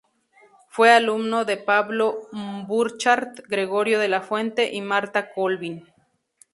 Fue 0.69 0.89
alumno 0.91 1.45
de 1.45 1.57
Pablo 1.57 2.27
Burchard, 2.65 3.39
Gregorio 3.47 3.99
de 3.99 4.07
la 4.07 4.23
Fuente 4.23 4.73
y 4.73 4.81
Marta 4.81 5.31
Colvin. 5.31 5.87